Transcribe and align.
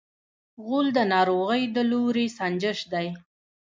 غول 0.65 0.87
د 0.97 0.99
ناروغۍ 1.13 1.63
د 1.75 1.77
لوری 1.89 2.27
سنجش 2.37 2.79
دی. 2.93 3.07